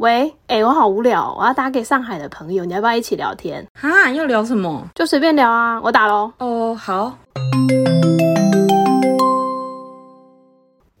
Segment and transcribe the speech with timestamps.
[0.00, 3.62] 喂，哎、我好无聊，我要打给上海的朋友，你要不要一起聊天？
[3.74, 4.88] 哈，要聊什么？
[4.94, 6.32] 就随便聊啊，我打喽。
[6.38, 7.18] 哦，好。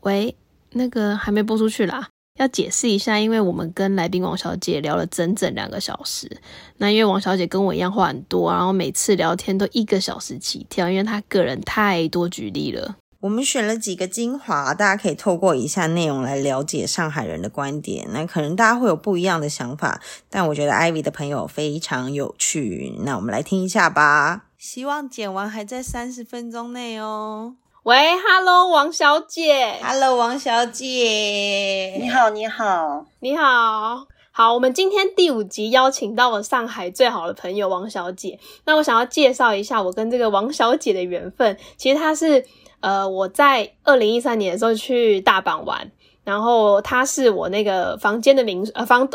[0.02, 0.36] 喂，
[0.72, 2.08] 那个还没播出去啦，
[2.38, 6.30] 要解释一下，因为我们跟来宾王小姐聊了整整两个小时。
[6.76, 12.96] 那因为王小姐跟我一样话很多，然后每次聊天都一个小时起跳，因为她个人太多举例了。
[13.22, 18.06] 我们选了几个精华，大家可以透过以下内容来了解上海人的观点。
[18.14, 22.94] 那可能大家会有不一样的想法，但我觉得 Ivy 的朋友非常有趣。
[23.00, 24.46] 那我们来听一下吧。
[24.56, 27.56] 希望剪完还在三十分钟内哦。
[27.82, 27.94] 喂
[28.26, 34.06] ，Hello，王小姐，Hello，王小姐，你好，你好，你好。
[34.32, 38.38] 好，我们今天第五集邀请到了上海最好的朋友王小姐。
[38.64, 41.58] 那我想要介绍一下我跟这个王小姐的缘分。
[41.76, 42.46] 其实她是
[42.80, 45.90] 呃，我在二零一三年的时候去大阪玩，
[46.24, 49.08] 然后他是我那个房间的名呃房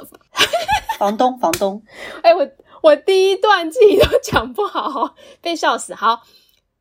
[0.97, 1.81] 房东，房东，
[2.21, 2.47] 哎、我
[2.81, 5.93] 我第一段自己都讲不好，被笑死。
[5.95, 6.21] 好，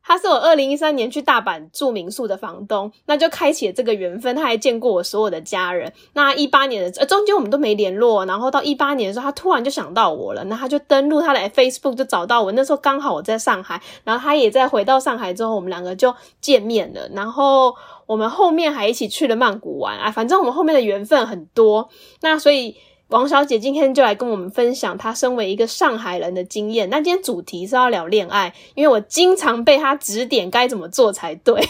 [0.07, 4.35] 他是我二零一三年去大阪住民宿的房东，那就开启了这个缘分。
[4.35, 5.91] 他还见过我所有的家人。
[6.13, 12.51] 那一八年的呃中间我们都没联络，然后到一八年的时候，他突然就想到我了，那他就登录他的 Facebook 就找到我。
[12.51, 17.09] 那时候刚好我在上海，然后他也在回到上海之后，我们两个就见面了。
[17.13, 17.73] 然后
[18.05, 21.89] 我们后面还一起去了曼谷玩啊，反正我们后面的缘分很多。
[22.21, 22.75] 那所以。
[23.09, 26.89] 王小姐今天就来跟我们分享她身为一个上海人的经验。
[26.89, 31.63] 那今天主题是要聊恋爱，因为我经常被她指点该怎么做才对。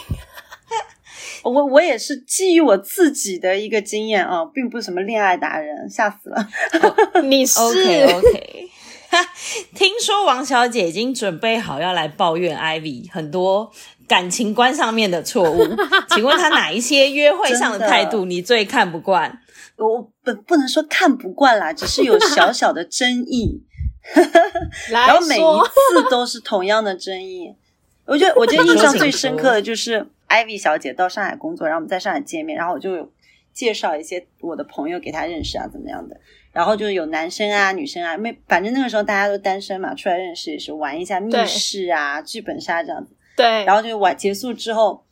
[1.43, 6.47] 我我也是基于我自己的一个经验啊，并不是什么恋爱达人，吓死了。
[7.23, 8.69] 你是 OK OK，
[9.75, 13.71] 听说王小姐已经准备好要来抱怨 Ivy 很多
[14.07, 15.63] 感情观上面的错误，
[16.15, 19.41] 请问她哪一些约会上的态度你最看不惯？
[19.77, 23.61] 我不不能说看不惯啦，只是有 小小的争议，
[24.91, 27.55] 来然后每一，次都是同样的争议。
[28.05, 33.11] 我觉得我觉得印象最深刻的就是 Ivy 小姐到上海工作，然后我们在上海见面，然后我就
[33.51, 36.15] 介绍一些我的朋友给她认识啊，怎么样的。
[36.53, 43.13] 然后就有男生啊、女生啊，没反正那个时候大家都单身嘛，出来认识也是玩一下密室啊、剧本杀这样子。
[43.35, 45.03] 对，然后就玩结束之后，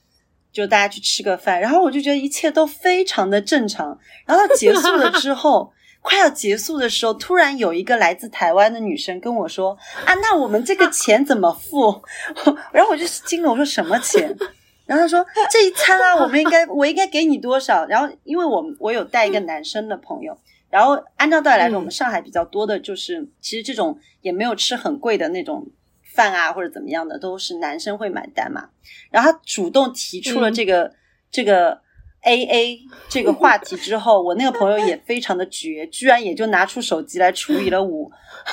[0.53, 3.97] 就大家去吃个饭，然后我就觉得一切都非常的正常。
[4.25, 9.75] 然后到结束了之后， 快要结束的时候，突然有一个来自台湾的女生跟我说
[10.05, 12.01] ：“啊，那我们这个钱怎么付？”
[12.71, 14.33] 然后我就惊了，我说什么钱？
[14.85, 17.85] 然后他说这一餐啊，我们应该我应该给你多少？
[17.87, 20.37] 然后因为我我有带一个男生的朋友。
[20.69, 25.65] 然后按照道理来说，嗯我们上海比较多的就是，其实这种也没有吃很贵的那种
[26.13, 28.69] 饭啊，或者怎么样的，都是男生会买单嘛。
[29.11, 30.91] 然后他主动提出了这个、
[31.31, 31.81] 这个
[32.21, 32.79] A A
[33.09, 38.09] 这个话题之后， 我那个朋友也非常的绝，居然也就拿出手机来除以了五，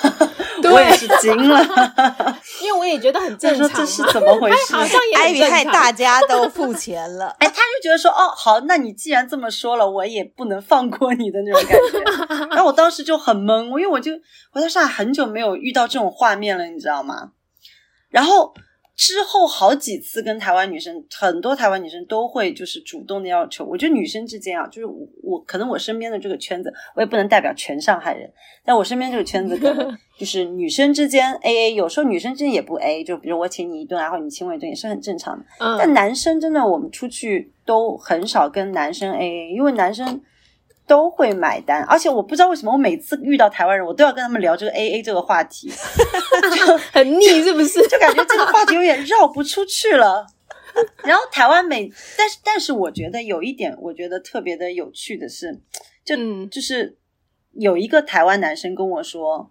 [0.61, 1.61] 对我也是惊了，
[2.63, 3.69] 因为我也觉得很他正常、啊。
[3.69, 4.75] 说这是怎么回事？
[4.75, 7.29] 好像也很 Ivy 正常害大家都付钱了。
[7.39, 12.47] 哎，他就觉得说，哦，好，那你既然这么说了，我也不能放过你的那种感觉。
[12.51, 14.11] 然后我当时就很懵，因为我就
[14.53, 17.31] 我在上海很久没有遇到这种画面了，你知道吗？
[18.11, 18.53] 然后
[18.97, 23.65] 之后好几次跟台湾女生，很多台湾女生都会就是主动的要求。
[23.65, 28.31] 我觉得女生之间啊，就是我我可能我身边的这个圈子，我也不能代表全上海人，
[28.63, 35.45] 但我身边这个圈子可能 就是女生之间 A A，有时候女生之间也不 A，就比如我请你一顿啊，或者你请我一顿也是很正常的。
[35.59, 40.21] 但嗯，男生真的，我们出去都很少跟男生 A A，因为男生
[40.91, 45.71] 都会买单，而且我不知道为什么，我每次遇到台湾人，我都要跟他们聊这个 A A 这个话题，
[46.57, 47.81] 就很腻是不是？
[47.87, 50.27] 就感觉这个话题有点绕不出去了。
[51.05, 55.61] 然后台湾每，但是但是我觉得有一点，我觉得特别的有趣的是，
[56.05, 56.99] 就、嗯就是
[57.53, 59.49] 有一个台湾男生跟我说，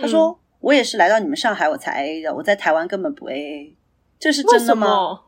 [0.00, 3.76] 他嗯说、我也是来到你们上海我才 A A 的，我在台湾根本不 A A，
[4.18, 5.20] 这是真的吗？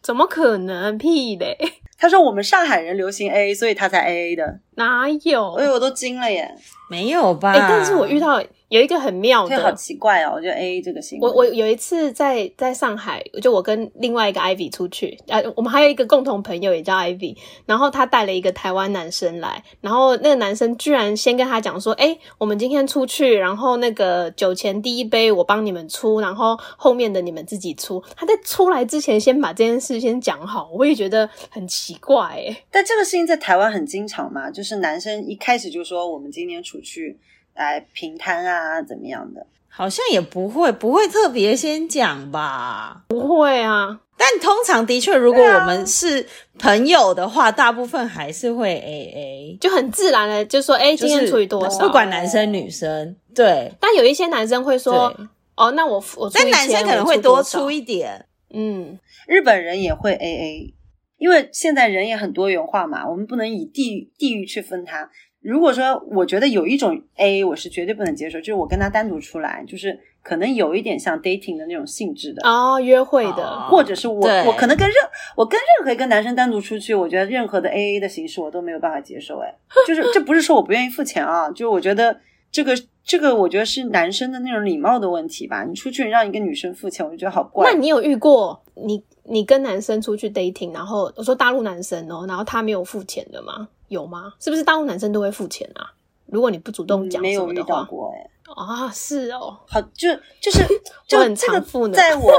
[0.00, 0.96] 怎么可能？
[0.96, 1.58] 屁嘞！
[1.96, 4.60] 他说我们上海人流行 A A，所以他才 A A 的。
[4.76, 5.54] 哪有？
[5.54, 6.54] 哎呦，我都惊了耶！
[6.90, 7.52] 没有吧？
[7.52, 8.42] 哎、但是我遇到
[8.74, 17.36] 有一个很妙这好，奇怪哦，我觉得 A A 这个行为，我我有一次在在上海，就我跟另外一个 Ivy 出去，呃，我们还有一个共同朋友也叫 Ivy，
[17.66, 28.02] 然后他带了一个台湾男生来，然后那个男生居然先跟他讲说，哎、我们今天出去，然后那个酒钱第一杯我帮你们出，然后后面的你们自己出。
[28.16, 37.16] 他在出来之前先把这件事先讲好，我也觉得很奇怪、哎，但这个事情在台湾很经常嘛，就是男生一开始就说我们今天出去，
[37.54, 39.46] 来平摊啊，怎么样的？
[39.68, 43.02] 好像也不会，不会特别先讲吧。
[43.08, 46.24] 不会啊，但通常的确，如果我们是
[46.60, 51.80] 朋友的话，大部分还是会 A A，就很自然的就说，哎、今天除以多少？
[51.80, 53.72] 不管男生女生，对。
[53.80, 55.12] 但有一些男生会说，
[55.56, 58.96] 哦，那我付我出但男生可能会多出一点，嗯，
[59.26, 60.74] 日本人也会 A A，
[61.18, 65.10] 因为现在人也很多元化嘛，我们不能以地域地域去分它。
[65.40, 74.96] 如果说我觉得有一种 A，我是绝对不能接受，就是我跟他单独出来，就是可能有一点像 dating 的那种性质的，哦，约会的，哦或者是我我可能跟任
[75.36, 79.38] 我跟任何一个男生单独出去，我觉得任何的 A A 的形式我都没有办法接受。
[79.40, 79.54] 哎，
[79.86, 82.18] 就是这不是说我不愿意付钱啊，就是我觉得
[82.50, 82.72] 这个
[83.04, 85.62] 这个我觉得是男生的那种礼貌的问题吧。
[85.64, 87.70] 你出去让一个女生付钱，我就觉得好怪。
[87.70, 93.68] 那你有遇过你你跟男生出去 dating，然后我说大陆男生哦，然后他没有付钱的吗？
[93.88, 94.32] 有吗？
[94.40, 95.92] 是不是大陆男生都会付钱啊？
[96.26, 98.30] 如果你不主动讲嗯没有遇什么的话，到过哎。
[98.54, 100.08] 啊，是哦，好，就
[100.40, 100.62] 就是
[101.08, 102.30] 就我很常付呢在我，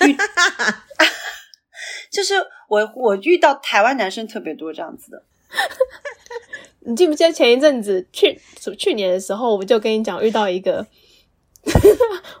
[2.10, 2.34] 就是
[2.68, 5.22] 我我遇到台湾男生特别多这样子的，
[6.80, 8.40] 你记不记得前一阵子去
[8.78, 10.86] 去年的时候，我就跟你讲遇到一个，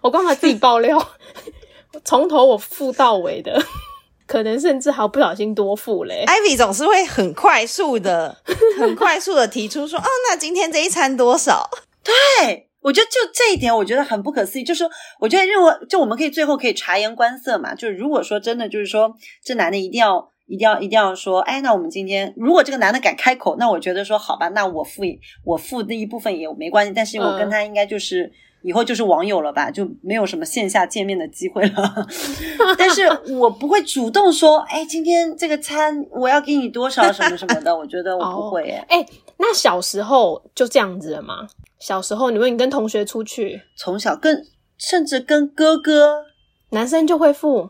[0.00, 0.98] 我干嘛自己爆料？
[2.04, 3.60] 从头我付到尾的，
[4.26, 6.24] 可能甚至还不小心多付嘞。
[6.26, 8.36] Ivy 总是会很快速的、
[8.78, 11.68] 很快速的提出说：“哦，那今天这一餐多少
[12.02, 14.64] 对，我觉得就这一点，我觉得很不可思议。
[14.64, 14.84] 就是
[15.20, 17.74] 我觉得认为，就我们可以最后可以察言观色嘛。
[17.74, 26.92] 就是如果说真的，就是说这男的一定要、一定要、一定要说，哎，那我们今天如果这个男的敢开口，那我觉得说好吧，那我付一我付那一部分也没关系。
[26.94, 28.32] 但是我跟嗯他应该就是。
[28.64, 32.06] 以后就是网友了吧，就没有什么线下见面的机会了。
[32.78, 33.02] 但是
[33.36, 37.76] 我不会主动说，哎，今天这个餐我要给你多少什么什么的。
[37.76, 39.06] 我觉得我不会、哎、哎、
[39.36, 41.46] 那小时候就这样子了吗？
[41.78, 44.46] 小时候，你问你跟同学出去，从小跟
[44.78, 46.24] 甚至跟哥哥
[46.70, 47.68] 男生就会付，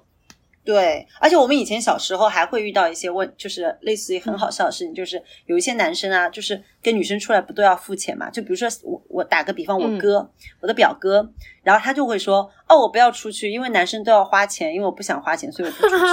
[0.65, 8.31] 对，而且我们以前小时候还会遇到一些问，就是类似于很好笑的事情，就是有一些男生啊，就是跟女生出来不都要付钱嘛？
[8.31, 10.31] 就比如说我我打个比方，我哥、
[10.61, 11.31] 我的表哥，
[11.63, 16.05] 然后他就会说，哦，我不要出去，因为男生都要花钱，因为我不想花钱，所以我不出去。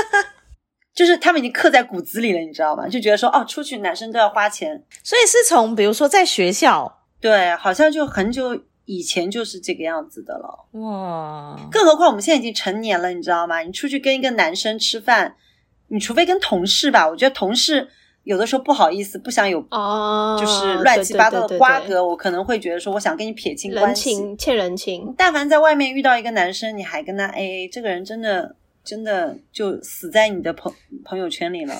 [0.94, 2.86] 就是他们已经刻在骨子里了，你知道吗？
[2.86, 8.54] 就觉得说，哦，出去男生都要花钱，？”所以是从比如说在学校，对，好像就很久
[8.92, 10.80] 以前就是这个样子的了。
[10.80, 13.60] 哇，更何况我们现在已经成年了，你知道吗？
[13.60, 15.36] 你出去跟一个男生吃饭，
[15.86, 17.88] 你除非跟同事吧，我觉得同事
[18.24, 24.10] 有的时候不好意思，不想有哦，就是乱七八糟的瓜对对对葛，我可能会觉得说，我想跟你撇清关系。
[24.10, 30.72] 情欠人情，但凡在外面遇到一个男生，你还跟他 A A，这个人真的真的就死在你的朋
[31.04, 31.74] 朋友圈里了。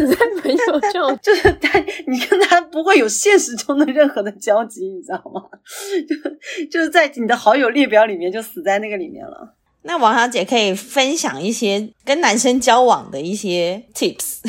[0.05, 0.93] 死在朋友圈。
[1.21, 5.41] 就是他，你跟他不会有现实中的任何的交集，你知道吗？
[6.07, 9.55] 就就是在你的好友列表里面就死在那个里面了。
[9.83, 14.39] 那王小姐可以分享一些跟男生交往的一些 tips。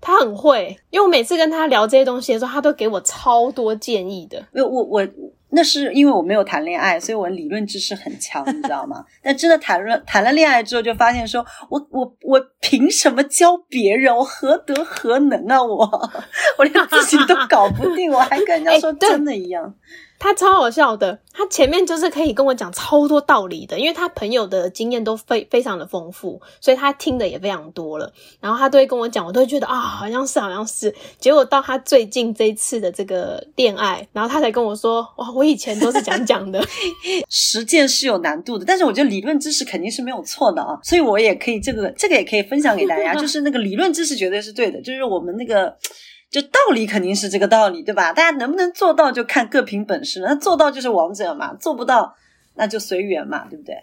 [0.00, 4.38] 他很会，因为我每次跟他聊这些东西的时候，他都给我超多建议的。
[4.54, 5.08] 因为我我
[5.54, 9.04] 那是因为我没有谈恋爱，所以我理论知识很强，你知道吗？
[9.22, 14.14] 但真的谈论谈了恋爱之后，就发现说我我我凭什么教别人？
[14.14, 16.10] 我何德何能啊我？
[16.58, 19.74] 我连自己都搞不定，我还跟人家说真的一样。
[20.24, 28.10] 他超好笑的，他前面就是可以跟我讲超多道理的，因为他朋友的经验都非非常的丰富，所以他听的也非常多了。
[28.40, 30.94] 然后他都会跟我讲，我都会觉得啊，好像是，好像是。
[31.18, 36.66] 结果到他最近这一次的这个恋爱，然后他才跟我说，哇，我以前都是讲讲的，
[37.28, 45.76] 实践是有难度的，但是我觉得理论知识肯定是没有错的啊，所以我也可以这个这个也可以分享给大家，就是那个理论知识绝对是对的，就是我们那个
[46.34, 48.12] 就道理肯定是这个道理，对吧？
[48.12, 52.12] 大家能不能做到就看各凭本事了，那做到就是王者嘛，做不到
[52.54, 53.76] 那就随缘嘛，对不对？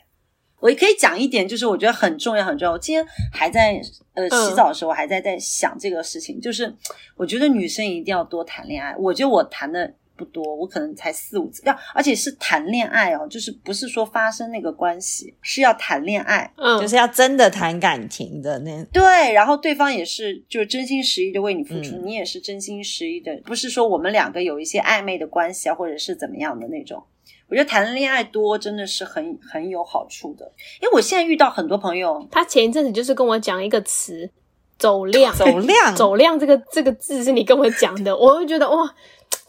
[0.59, 2.73] 我也可以讲一点，就是我觉得很重要很重要。
[2.73, 3.79] 我今天还在
[4.15, 6.75] 呃嗯洗澡的时候，我还在在想这个事情，就是
[7.15, 8.93] 我觉得女生一定要多谈恋爱。
[8.97, 16.53] 我觉得我谈的不多，我可能才四五次，要而且是谈恋爱哦，就是不是说发生那个关系，是要谈恋爱。
[16.57, 22.05] 嗯，就是要真的谈感情的那对，然后对方也是就真心实意的为你付出，嗯。
[22.05, 27.03] 你也是真心实意的，不是说我们两个有一些暧昧的关系啊，或者是怎么样的那种。
[27.47, 30.49] 我觉得谈恋爱多真的是很很有好处的，
[30.81, 34.29] 因为我现在遇到很多朋友，他前一阵子就是跟我讲一个词
[34.79, 38.95] “走量”，走量， 走量这个这个字是你跟我讲的，我会觉得哇，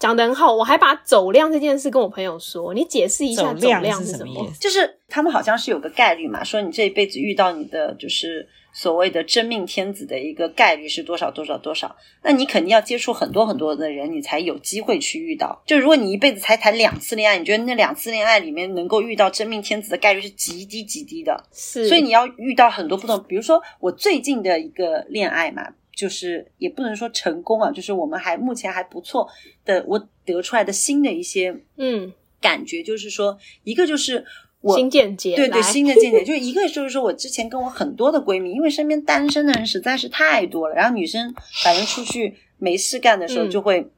[0.02, 0.52] 讲的很好。
[0.52, 4.18] 我还把走量这件事跟我朋友说，你解释一下走走量是什么？
[4.18, 4.58] 什么意思？
[4.58, 11.94] 就是他们好像是有个概率嘛，说你这一辈子遇到你的就是所谓的真命天子的一个概率是多少多少多少，
[12.24, 15.62] 那你肯定要接触很多很多的人，你才有机会去遇到。
[15.64, 21.44] 就如果你一辈子才谈两次恋爱，你觉得那两次恋爱里面能够遇到真命天子的概率是极低极低的。
[21.52, 29.28] 是，所以你要遇到很多不同，比如说我最近的一个恋爱嘛，就是也不能说成功啊，就是我们还目前还不错
[29.64, 34.24] 的，我得出来的新的一些嗯，感觉，就是说一个就是。
[34.64, 41.34] 我新见解，对对，新的见解，就一个就是说我之前跟我很多的闺蜜，因为身边单身的人实在是太多了，然后女生
[41.64, 43.90] 反正出去没事干的时候嗯就会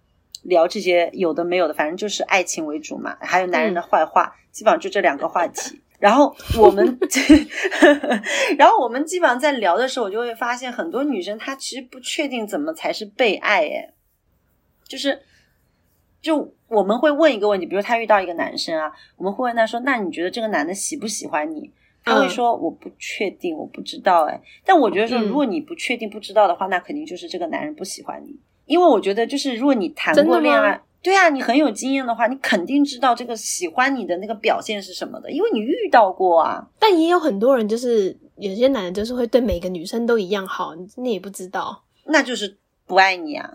[0.44, 5.82] 聊这些有的没有的，反正就是爱情为主嘛，还有男人的坏话，基本上就这两个话题。
[6.04, 6.84] 然后我们，
[8.58, 13.94] 然后我们基本上在聊的时候，我就会发现很多女生她其实不确定怎么才是被爱，哎，
[14.86, 15.18] 就是
[16.20, 21.70] 就我们会问一个问题，比如他遇到一个男生啊，我们会问他说：“那你觉得这个男的喜不喜欢你？”
[22.04, 30.82] 他会嗯说：“我不确定，我不知道。”哎，但我觉得说，嗯如果你不确定、不知道的话，那肯定就是这个男人不喜欢你，因为我觉得就是如果你谈过恋爱。
[31.04, 36.66] 对啊，你很有经验的话，你肯定知道这个喜欢你的那个表现是什么的，因为你遇到过啊。
[36.78, 41.84] 但也有很多人就是有些男人就是会对每个女生都一样好，你你也不知道。
[42.06, 42.56] 那就是
[42.86, 43.48] 不爱你啊。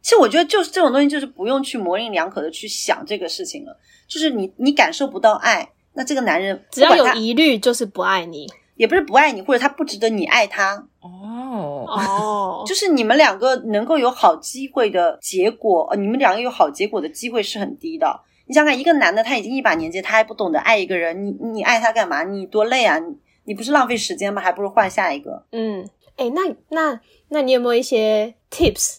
[0.00, 3.76] 其实我觉得就是这种东西，就是不用去模棱两可的去想这个事情了。
[4.06, 18.20] 就是你你感受不到爱，那这个男人只要有疑虑就是不爱你也不是不爱你，或者他不值得你爱他，哦，哦，就是你们两个能够有好机会的结果，呃，你们两个有好结果的机会是很低的。
[18.46, 22.22] 你想想，一个男的他已经一把年纪，他还不懂得爱一个人，你你爱他干嘛？
[22.22, 22.98] 你多累啊！
[22.98, 24.40] 你你不是浪费时间吗？
[24.40, 25.44] 还不如换下一个。
[25.50, 28.98] 嗯，哎、那那那你有没有一些 tips？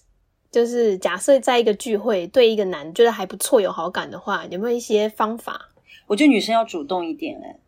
[0.51, 5.69] 就是假设在一个聚会对一个男觉得还不错有好感的话，有没有一些方法？
[6.07, 7.59] 我觉得女生要主动一点，哎，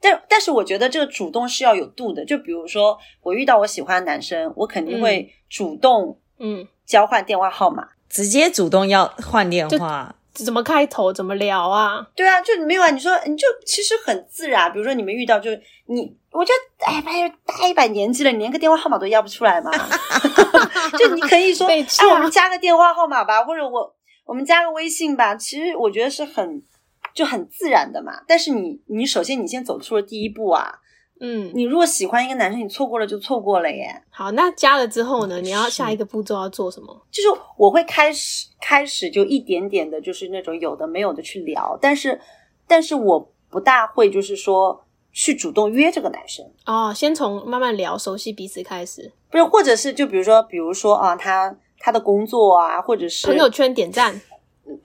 [0.00, 2.24] 但但是我觉得这个主动是要有度的。
[2.24, 7.88] 就比如说，我遇到我喜欢的男生，我肯定会主动嗯，交换电话号码。
[8.08, 11.12] 直接主动要换电话，怎么开头？
[11.12, 12.06] 怎么聊啊？
[12.14, 12.90] 对啊，就没有啊。
[12.90, 19.70] 你说你就其实很自然，比如说你们遇到就是你，我觉得哎，反正大一把年纪了，你连个电话号码都要不出来嘛。
[20.98, 25.34] 就你可以说， 哎，我们加个电话号码吧，或者我我们加个微信吧。
[25.34, 26.62] 其实我觉得是很
[27.18, 28.22] 就很自然的嘛。
[28.28, 30.78] 但是你你首先你先走出了第一步啊。
[31.20, 33.88] 嗯，你如果喜欢一个男生，你错过了就错过了耶。
[34.08, 35.40] 好，那加了之后呢？
[35.40, 37.06] 你要下一个步骤要做什么？
[37.10, 42.20] 就是我会开始开始就一点点的，就是那种有的没有的去聊，但是
[42.68, 49.10] 但是我不大会就是说去主动约这个男生，哦，先从慢慢聊、熟悉彼此开始。
[49.28, 54.20] 不是，或者是就比如说比如说啊，他他的工作啊，或者是朋友圈点赞，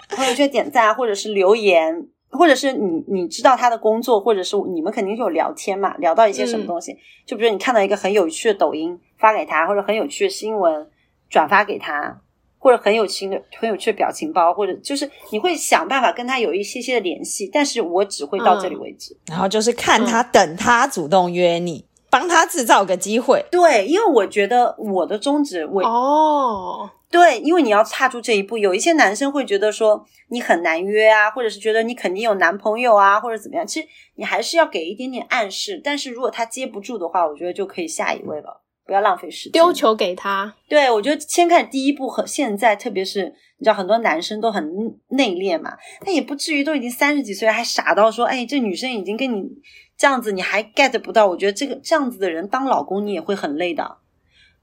[0.10, 2.08] 朋友圈点赞啊，或者是留言。
[2.34, 10.88] 或者是你你知道他的工作，或者是你们肯定是有聊天嘛，聊到一些什么东西，就比如你看到一个很有趣的抖音发给他，或者很有趣的新闻
[11.30, 12.20] 转发给他，
[12.60, 19.16] 或者很有趣的很有趣的表情包，或者就是你会想办法跟他有一些些的联系，但是我只会到这里为止。
[19.28, 23.46] 然后就是看他、等他主动约你，帮他制造个机会。
[23.52, 33.68] 对，因为我觉得我的宗旨，我、哦，对，因为你要踏出这一步，有一些男生会觉得说你很难约啊，或者是觉得你肯定有男朋友啊，或者怎么样。
[33.68, 39.52] 其实你还是要给一点点暗示，但是如果他接不住的话，我觉得就可以下一位了，不要浪费时间。
[39.52, 43.26] 丢球给他，对，我觉得先看第一步和现在，特别是
[43.60, 44.68] 你知道很多男生都很
[45.10, 49.48] 内敛嘛，他也不至于都已经三十几岁还傻到说，哎，这女生已经跟你
[49.96, 51.28] 这样子，你还 get 不到。
[51.28, 54.00] 我觉得这个这样子的人当老公你也会很累的，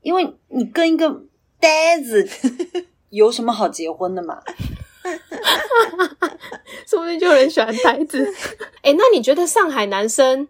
[0.02, 1.23] 因为你跟一个
[1.60, 2.28] 呆子
[3.10, 4.40] 有什么好结婚的嘛？
[6.86, 8.26] 说不定就有人喜欢呆子。
[8.82, 10.48] 哎、那你觉得上海男生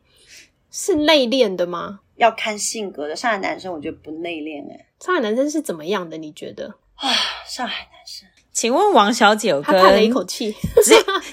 [0.71, 2.01] 是内敛的吗？
[2.17, 3.17] 要看性格的。
[3.17, 6.17] 上海男生我觉得不内敛哎，上海男生是怎么样的？
[6.19, 6.75] 你觉得？
[6.97, 7.09] 啊，
[7.47, 10.55] 上海男生请问王小姐有跟他叹了一口气。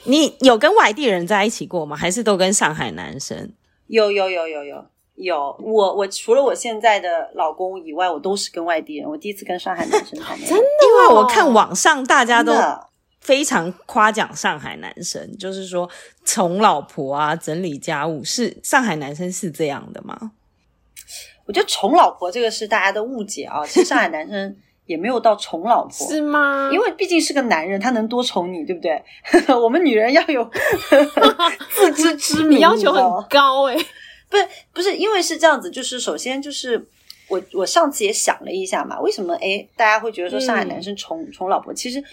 [0.05, 1.95] 你有跟外地人在一起过吗？
[1.97, 3.51] 还是都跟上海男生？
[3.87, 4.85] 有有有有有
[5.17, 9.09] 有，我我除了我现在的老公以外，我都是跟外地人。
[9.09, 12.53] 我第一次跟上海男生谈恋爱，真的因为我看网上大家都
[13.19, 15.89] 非常夸奖上海男生，就是说
[16.23, 20.31] 宠老婆啊、整理家务，是上海男生是这样的吗？
[21.47, 23.65] 我觉得宠老婆这个是大家的误解啊。
[23.65, 24.55] 其实上海男生
[24.85, 26.69] 也没有到宠老婆， 是吗？
[26.71, 29.03] 因为毕竟是个男人，他能多宠你，对不对？
[29.55, 30.47] 我们女人要有
[31.73, 33.75] 自知之明，你要求很高哎、
[34.29, 36.87] 不是不是，因为是这样子，就是首先就是
[37.29, 41.73] 我我上次也想了一下嘛，为什么哎大家会觉得说上海男生宠、宠老婆？
[41.73, 42.03] 其实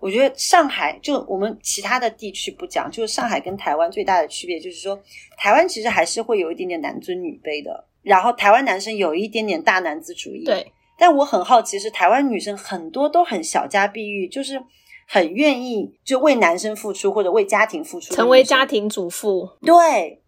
[0.00, 4.98] 我觉得上海就我们其他的地区不讲，就是上海跟台湾最大的区别就是说，
[5.36, 7.84] 台湾其实还是会有一点点男尊女卑的。
[8.02, 10.44] 然后台湾男生有一点点大男子主义，。
[10.44, 14.62] 对，但我很好奇，是台湾女生很多都很小家碧玉，就是
[15.06, 18.64] 很愿意就为男生付出或者为家庭付出，成为家。
[18.64, 20.22] 庭主妇，对。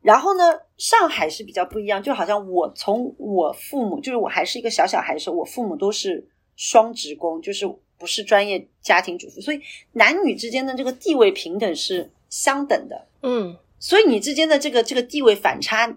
[0.00, 0.44] 然后呢，
[0.76, 6.26] 上海是比较不一样，就好像我从我父母，就是我还是一个小小孩的时候，我父母都是
[6.56, 7.66] 双职工，就是
[7.98, 9.60] 不是专业家庭主妇，所以
[9.92, 13.06] 男女之间的这个地位平等是相等的。
[13.22, 15.92] 嗯，所以你之间的这个这个地位反差，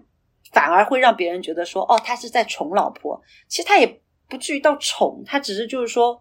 [0.50, 3.22] 反而会让别人觉得说，哦，他是在宠老婆。
[3.46, 6.20] 其实他也不至于到宠，他只是就是说，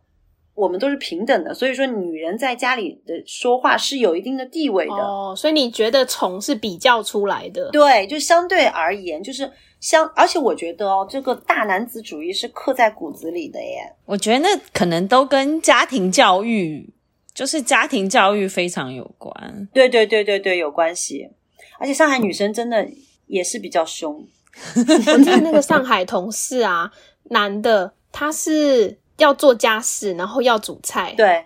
[0.53, 1.53] 我们都是平等的。
[1.53, 4.93] 所以说，女人在家里的说话是有一定的地位的。
[4.93, 7.69] 哦，所以你觉得从是比较出来的？
[7.71, 13.93] 对，就相对而言，就是相，而且我觉得哦，这个大男子主义是刻在骨子里的耶。
[14.05, 16.93] 我觉得那可能都跟家庭教育，
[17.33, 19.67] 就是家庭教育非常有关。
[19.73, 21.29] 对对对对对，有关系。
[21.79, 22.87] 而且上海女生真的
[23.25, 24.23] 也是比较凶，
[24.77, 26.91] 我在那个上海同事啊，
[27.29, 31.45] 男的他是要做家事，然后要煮菜，对，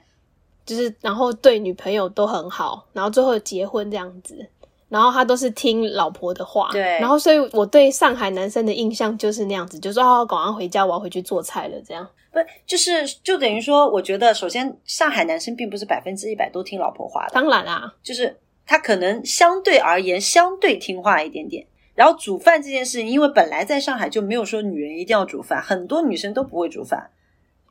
[0.65, 4.47] 就是然后对女朋友都很好，然后最后结婚这样子。
[4.87, 12.07] 然后他都是听老婆的话，对然后所以我对上海男生的印象就是那样子，就说哦，赶快回家，我要回去做菜了，这样。
[12.31, 21.65] 不就是就等于说，我觉得首先上海男生并不是百分之一百都听老婆话的，当然啦，就是他可能相对而言相对听话一点点。
[21.95, 27.09] 然后煮饭这件事情，因为本来在上海就没有说女人一定要煮饭，很多女生都不会煮饭，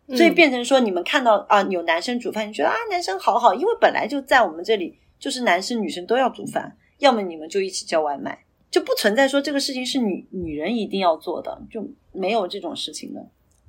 [0.08, 13.20] 所以嗯变成说你们看到啊有男生煮饭，你觉得啊男生好好，因为本来就在我们这里就是男生女生都要煮饭，要么你们就一起叫外卖，就不存在说这个事情是女女人一定要做的，就没有这种事情的。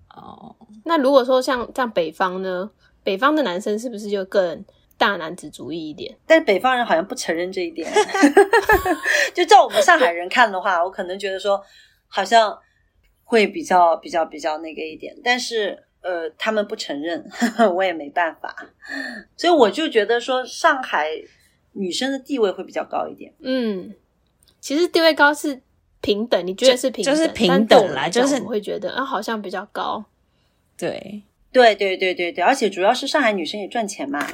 [0.10, 2.70] 哦，那如果说像像北方呢，
[3.04, 4.64] 北方的男生是不是就更
[4.98, 6.18] 大男子主义一点？
[6.26, 7.90] 但是北方人好像不承认这一点，
[9.36, 11.62] 就照我们上海人看的话，我可能觉得说
[12.08, 12.58] 好像
[13.26, 17.28] 会比较比较比较那个一点，但是呃，他们不承认，
[17.76, 18.56] 我也没办法，
[19.36, 21.10] 所以我就觉得说上海
[21.74, 23.34] 女生的地位会比较高一点。
[23.40, 23.92] 嗯，
[24.62, 25.60] 其实地位高是
[26.02, 30.06] 平等，你觉得是平等，就是平等啦来就是我会觉得啊，好像比较高。
[30.78, 34.28] 对，对对对对对，而且主要是上海女生也赚钱嘛。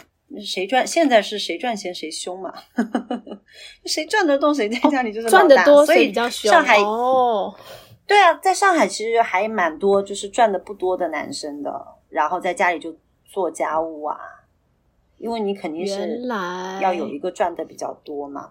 [0.46, 0.88] 谁赚？
[0.88, 2.54] 现在是谁赚钱谁凶嘛？
[3.86, 6.50] 谁赚得动谁在家里就是赚得多，所以比较凶？
[6.50, 7.54] 上海哦，
[8.12, 12.94] 对啊，在上海其实还蛮多，就是赚的不多的男生的，然后在家里就
[13.24, 14.18] 做家务啊，
[15.18, 16.22] 因为你肯定是
[16.82, 18.50] 要有一个赚的比较多嘛。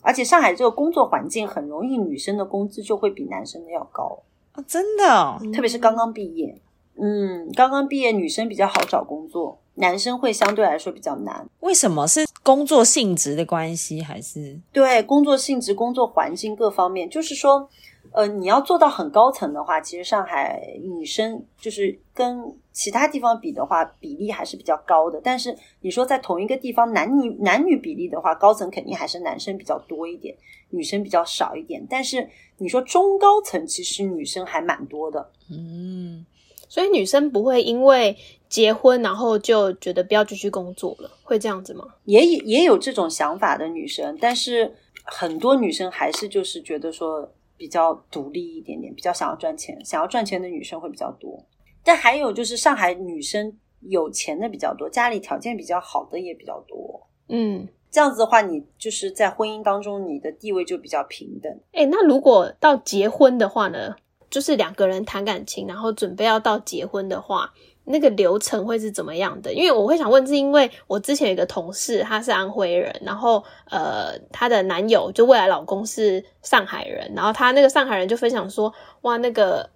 [0.00, 6.58] 而且上海这个工作环境很容易，女生的工资就会比男生的要高，啊，真的哦，特别是刚刚毕业。
[6.96, 11.46] 嗯，刚刚毕业女生比较好找工作，男生会相对来说比较难。
[11.60, 17.68] 为什么是工作性质的关系，还是对工作性质、工作环境各方面，就是说，
[18.14, 25.20] 呃，你要做到很高层的话，其实上海女生就是跟其他地方比的话，比例还是比较高的。
[25.20, 30.32] 但是你说在同一个地方男女男女比例的话，高层肯定还是男生比较多一点，
[30.70, 31.84] 女生比较少一点。
[31.90, 35.28] 但是你说中高层，其实女生还蛮多的。
[35.50, 36.24] 嗯，
[36.68, 38.16] 所以女生不会因为
[38.48, 41.84] 结婚然后就觉得不要继续工作了，会这样子吗？
[42.04, 44.72] 也有也有这种想法的女生，但是
[45.02, 51.44] 很多女生还是就是觉得说比较独立一点点，比较想要赚钱，想要赚钱的女生会比较多。
[51.82, 57.06] 但还有就是上海女生有钱的比较多，家里条件比较好的也比较多。
[57.28, 61.52] 嗯，这样子的话，你就是在婚姻当中，你的地位就比较平等。
[61.72, 63.96] 哎、那如果到结婚的话呢？
[64.30, 67.52] 就是两个人谈感情，然后准备要到结婚的话，
[67.84, 69.52] 那个流程会是怎么样的？
[69.52, 79.68] 因为我会想问，是因为我之前有一个同事，他是安徽人，然后呃，她的男友就未来老公是上海人，然后他那个上海人就分享说，哇，那个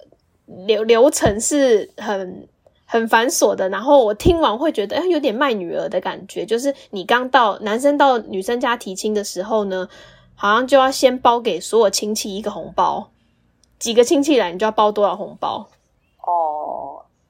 [0.67, 2.49] 流流程是很
[2.87, 9.87] 很繁琐的，然后我听完会觉得，哎，有点卖女儿的感觉，就是你刚到男生到女生家提亲的时候呢，
[10.35, 13.11] 好像就要先包给所有亲戚一个红包，
[13.79, 15.69] 几个亲戚来，你就要包多少红包？
[16.27, 16.58] 哦，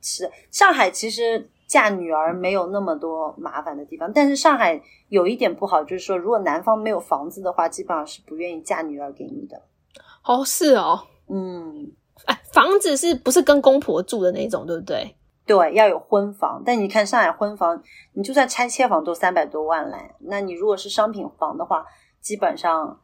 [0.01, 9.63] 是上海其实嫁女儿没有那么多麻烦的地方，但是上海有一点不好，就是说如果男方没有房子的话，基本上是不愿意嫁女儿给你的。
[10.25, 11.93] 哦，是哦，嗯，
[12.27, 15.15] 哎，房子是不是跟公婆住的那种，对不对？
[15.47, 16.63] 对，要有婚房。
[16.65, 17.83] 但你看上海婚房，
[18.13, 21.87] 你就算拆迁房都三百多万嘞，那你如果是商品房的话，
[22.21, 23.01] 基本上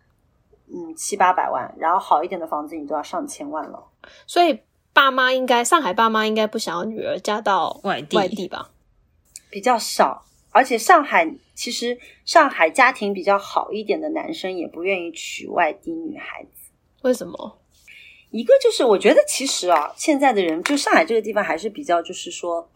[0.68, 3.83] 嗯七八百万，然后好一点的房子你都要上千万了。
[4.26, 4.61] 所以
[4.94, 8.70] 爸妈应该，上海爸妈应该不想要女儿嫁到外地外地吧？
[9.50, 16.70] 比较少，而且上海其实上海家庭比较好一点的男生也不愿意娶外地女孩子。
[17.02, 17.59] 为什么？
[18.30, 22.70] 一个就是我觉得其实啊，现在的人就上海这个地方还是比较就是说。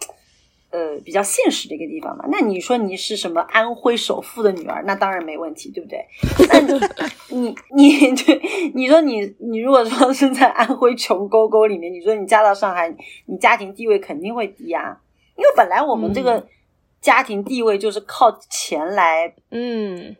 [0.71, 2.27] 呃，比较现实的一个地方嘛。
[2.31, 6.05] 那你说你是什么安徽首富的女儿，那当然没问题，对不对？
[6.49, 6.61] 那
[7.35, 12.95] 你 你对你说你你如果说是在安徽穷沟沟里面，你说你嫁到上海，
[13.27, 15.01] 你家庭地位肯定会低啊。
[15.37, 16.47] 因为本来我们这个
[17.01, 20.15] 家庭地位就是靠钱来嗯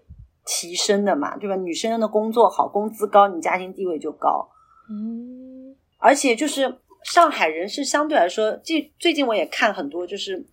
[0.47, 1.57] 提升的嘛，对吧？
[1.57, 4.49] 女生的工作好，工资高，你家庭地位就高。
[4.89, 6.79] 嗯，而且就是。
[7.03, 10.45] 上海人是相对来说，最最近我也看很多，就是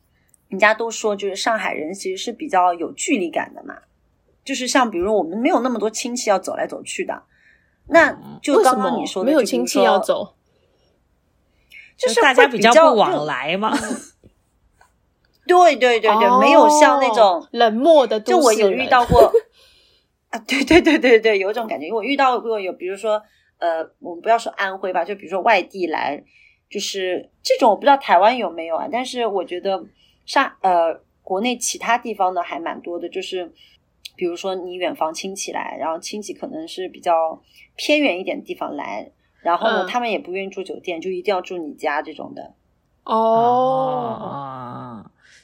[0.47, 3.75] 人家都说，就是上海人其实是比较有距离感的嘛。
[4.43, 7.23] 就是像比如我们没有那么多亲戚要走来走去的，
[7.87, 10.35] 那就刚刚你说的，没有亲戚要走，
[11.97, 13.75] 就是大家比较不往来嘛。
[15.47, 19.31] 对对对对，没有像那种冷漠的，就我有遇到过
[20.29, 23.21] 啊，对对对对对，有一种感觉，因为我遇到过有，比如说。
[23.57, 26.23] 呃，我们不要说安徽吧，就比如说外地来，
[26.69, 29.83] 就是这种我不知道台湾有没有啊，但是我觉得
[30.25, 33.51] 上呃国内其他地方的还蛮多的，就是
[34.15, 37.41] 比如说你远房亲戚来，然后亲戚可能是比较
[37.75, 42.53] 偏远一点的地方来，然后呢他们也不愿意住酒店，就一定要住你家这种的。
[43.03, 44.31] 哦，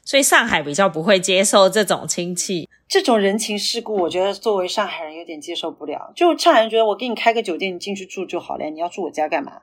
[0.04, 2.68] 所以上海比较不会接受这种亲戚。
[2.92, 6.12] 这种人情世故，我觉得作为上海人有点接受不了。
[6.14, 9.62] 就上海人觉得我给你开个酒店，你进去住就好了，你要住我家干嘛？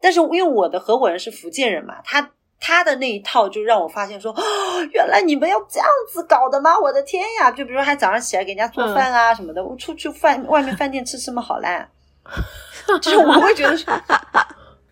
[0.00, 4.42] 但是因为我的合伙人是福建人嘛，他他的那一套就让我发现说，哦，
[4.90, 6.76] 原来你们要这样子搞的吗？
[6.80, 7.48] 我的天呀！
[7.52, 11.88] 就比如说他早上起来给人家做饭啊什么的，我出去饭外面饭店吃什么好烂？
[13.00, 13.94] 就是我会觉得说，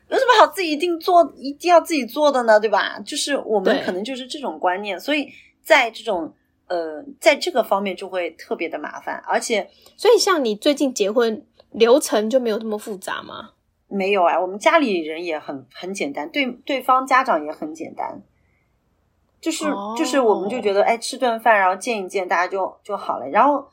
[0.08, 2.60] 有什么好自己一定做，一定要自己做的呢？
[2.60, 3.00] 对吧？
[3.04, 5.28] 就是我们可能就是这种观念，所以
[5.64, 6.32] 在这种。
[6.68, 13.50] 呃，在这个方面就会特别的麻烦，而且，所以像你最近结婚流程就没有这么复杂吗？
[13.88, 18.20] 没有啊，我们家里人也很很简单，对对方家长也很简单，
[19.40, 19.64] 就是
[19.96, 23.28] 就是我们就觉得，哎，吃顿饭，然后见一见，大家就就好了。
[23.28, 23.64] 然后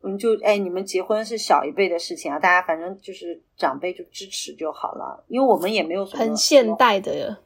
[0.00, 7.36] 我们就，哎，你们结婚是小一辈的事情啊，大家反正就是长辈就支持就好了，因为我们也没有什么很现代的。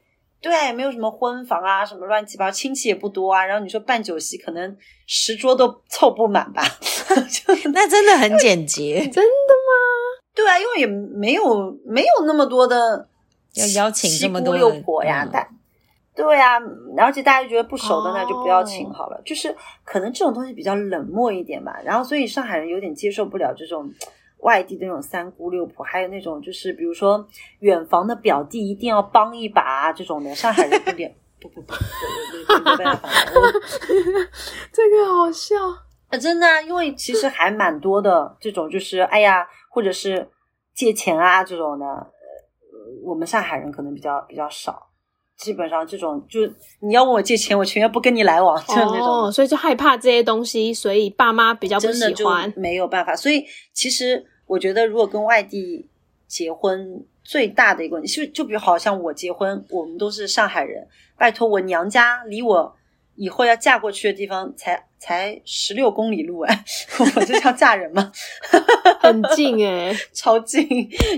[0.44, 3.42] 对，没有什么婚房啊，什么乱七八糟，亲戚也不多啊。
[3.46, 4.76] 然后你说办酒席，可能
[5.06, 6.62] 十桌都凑不满吧？
[7.72, 9.72] 那真的很简洁， 真的吗？
[10.34, 13.08] 对啊，因为也没有没有那么多的
[13.54, 15.48] 要邀请这么多六婆呀，但
[16.14, 16.58] 对啊，
[16.98, 19.18] 而且大家就觉得不熟的那就不要请好了。
[19.24, 21.80] 就是可能这种东西比较冷漠一点吧。
[21.82, 23.90] 然后所以上海人有点接受不了这种。
[24.44, 27.26] 外地的那种三姑六婆，还有那种就是比如说
[27.60, 31.72] 远房的表弟一定要帮一把啊这种的，上海人有点不不不，
[32.58, 33.08] 没办法，
[34.70, 35.56] 这个好笑
[36.08, 40.28] 啊，真的，因为其实还蛮多的这种，就是哎呀，或者是
[40.74, 42.10] 借钱啊这种的，呃，
[43.02, 44.90] 我们上海人可能比较比较少。
[45.38, 46.40] 基本上这种，就
[46.80, 49.32] 你要问我借钱，我情愿不跟你来往，就那种。
[49.32, 52.52] 所以就害怕这些东西，所以爸妈比较不喜欢。
[52.56, 54.26] 没有办法，所以其实。
[54.46, 55.88] 我觉得，如果跟外地
[56.26, 62.76] 结婚，最大的一个问题，就就比如好像我结婚，我们都是上海人，拜托我娘家离我
[63.14, 66.64] 以后要嫁过去的地方才才十六公里路哎，
[67.16, 68.12] 我这叫嫁人吗？
[69.00, 70.66] 很近哎，超近，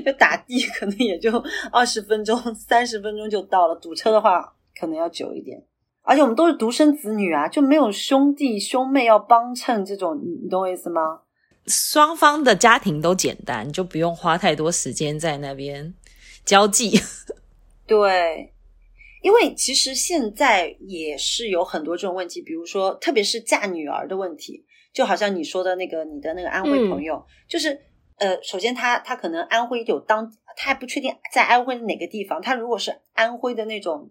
[0.05, 0.45] 就打的
[0.79, 5.63] 可能也就二十分钟、三十分钟就到了，堵车的话可能要久一点。
[6.03, 11.23] 而且我们都是独生子女啊，就没有兄弟兄妹要帮衬这种，你懂我意思吗？
[11.67, 15.95] 双方的家庭都简单，就不用花太多时间在那边
[16.45, 17.01] 交际。
[17.87, 18.53] 对，
[19.23, 27.77] 因为其实现在也是有很多这种问题，比如说，特别是嫁女儿的问题，就好像你说的那个你的那个安徽朋友，就是
[28.19, 34.09] 呃，首先他他可能安徽有当，他还不确定在安徽的哪个地方，他如果是安徽的那种，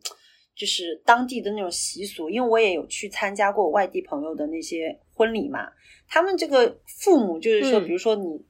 [0.56, 5.70] 就是当地的那种习俗，因为我也有去参加过外地朋友的那些婚礼嘛。
[6.08, 8.46] 他们这个父母就是说，比如说你，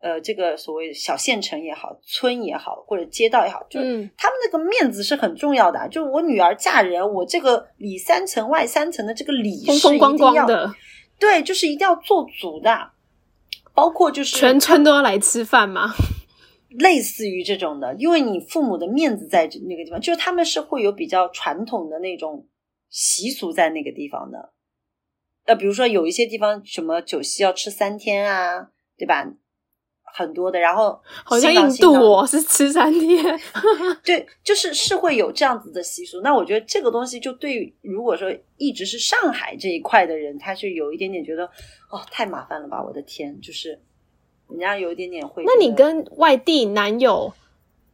[0.00, 3.80] 呃，这个所谓小县城也好，村也好，或者街道也好，就
[4.16, 5.88] 他们那个面子是很重要的。
[5.88, 10.74] 就我女儿嫁人，我这个里三层外三层的这个礼是一定要的，
[11.18, 12.92] 对，就是一定要做足的。
[13.72, 15.92] 包括就是全村都要来吃饭吗？
[16.78, 22.46] 类似于这种的，因为你父母的面子在那个地方，就是他们是会有比较传统的那种
[22.90, 24.52] 习俗在那个地方的。
[25.46, 29.26] 呃，比如说有一些地方什么酒席要吃三天啊，对吧？
[30.12, 33.24] 很多的，然后好像印度我是吃三天，
[34.02, 36.20] 对，就是是会有这样子的习俗。
[36.22, 41.44] 那我觉得这个东西就对，如果说一直是上海这一块的人，他是有一点点觉得
[41.90, 43.80] 哦，太麻烦了吧，我的天，就是
[44.48, 45.44] 人家有一点点会。
[45.44, 47.32] 那你跟外地男友，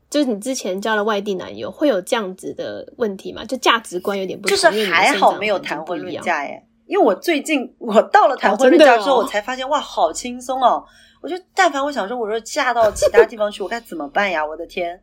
[0.09, 3.45] 就是你之前交的外地男友，会有这样子的问题吗？
[3.45, 6.66] 就价值观有点不同，就是还好没有谈婚论嫁耶。
[6.87, 10.85] 因为我最近我到了谈婚论嫁之后，我才发现哇，好轻松哦！
[11.21, 14.47] 我就但凡我想说，我说嫁到其他地方去，我该怎么办呀？
[14.47, 15.03] 我的天，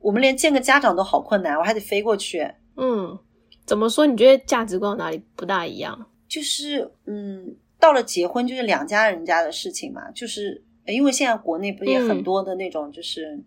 [0.00, 2.44] 我们连见个家长都好困难，我还得飞过去。
[2.76, 3.16] 嗯，
[3.64, 4.04] 怎么说？
[4.04, 6.06] 你觉得价值观哪里不大一样？
[6.26, 10.10] 就是嗯，到了结婚就是两家人家的事情嘛。
[10.10, 13.40] 就是因为现在国内不也很多的那种，就是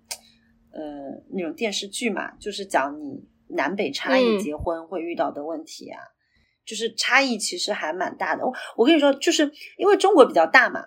[0.72, 0.82] 呃
[1.32, 6.00] 那种电视剧嘛，就是讲你南北差异结婚会遇到的问题啊。
[6.66, 8.46] 就是差异其实还蛮大的。
[8.46, 10.86] 我我跟你说，就是因为中国比较大嘛，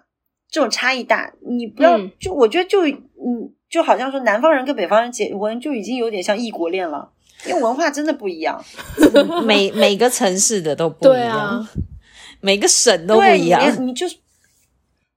[0.50, 7.10] 这种差异大，你不要就我觉得就嗯，就好像说南方人跟北方人结婚就已经有点像异国恋了，
[7.46, 8.62] 因为文化真的不一样，
[9.44, 11.68] 每每个城市的都不一样，
[12.40, 14.06] 每个省都不一样，你就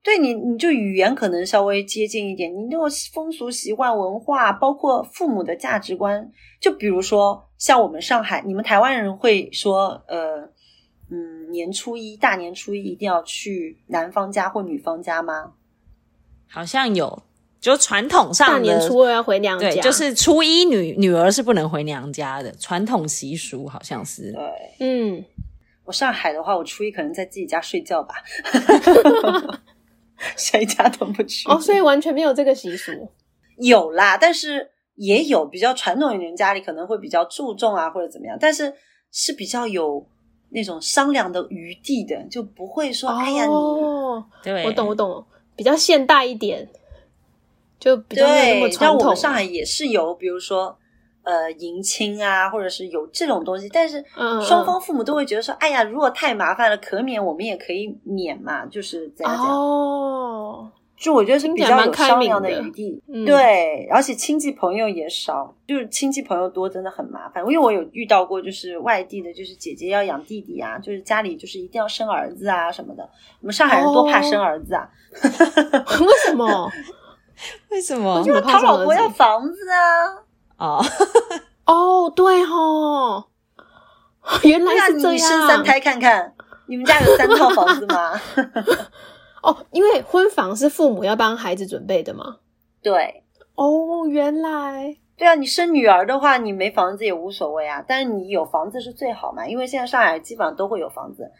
[0.02, 10.50] 对你你就语言可能稍微接近一点，你那个风俗习惯、文化，包括父母的价值观，就比如说像我们上海，你们台湾人会说呃。
[11.14, 15.52] 嗯，年初一大年初一一定要去男方家或女方家吗？
[16.48, 17.22] 好像有，
[17.60, 24.32] 就传统上大年初二要回娘家，就是初一女女儿是不能回娘家的，传统习俗好像是。
[24.32, 24.42] 对，
[24.80, 25.22] 嗯，
[25.84, 28.14] 我上海的话，我初一可能在自己家睡觉吧，
[30.36, 31.48] 谁家都不去。
[31.48, 32.92] 哦，所以完全没有这个习俗。
[33.58, 38.72] 有啦，但是也有比较传统一点家里可能会比较注重啊，或者怎么样，但是
[39.10, 40.06] 是比较有。
[40.54, 43.52] 那种商量的余地的，就不会说哎呀你，
[44.42, 45.24] 对，我懂我懂，
[45.56, 46.68] 比较现代一点，
[47.80, 49.00] 就比较那么传统。
[49.00, 50.78] 我们上海也是有，比如说
[51.22, 54.04] 呃迎亲啊，或者是有这种东西，但是
[54.46, 60.70] 双方父母都会觉得说，哎呀，如果太麻烦了，可免我们也可以免嘛，就是这样哦。
[60.94, 67.42] 就我觉得是比较有商量的余地，对，而且亲戚朋友也少，就是亲戚朋友多真的很麻烦。
[67.44, 73.02] 因为我有遇到过，就是外地的，就是姐姐要养弟弟啊，就是家里就是一定要生儿子啊什么的。
[73.40, 74.88] 我们上海人多怕生儿子啊，
[76.06, 76.70] 为什么？
[77.70, 78.22] 为什么？
[78.24, 80.21] 因为他老婆要房子啊。
[80.62, 80.84] 哦
[81.66, 83.26] 哦，对哦，
[84.44, 85.14] 原来是这样。
[85.14, 86.32] 你生三胎看看，
[86.66, 88.12] 你们家有三套房子吗？
[89.42, 92.36] 哦，因为婚房是父母要帮孩子准备的吗？
[92.80, 93.24] 对，
[93.56, 101.32] 哦，原来，对啊，你生女儿的话，你没房子也无所谓啊，但是你有房子是最好嘛，因为现在上海基本上都会有房子。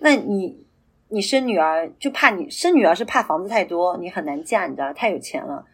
[0.00, 0.66] 那你
[1.08, 5.64] 你生女儿就怕你生女儿是怕房子太多，你很难嫁，你知道太有钱了。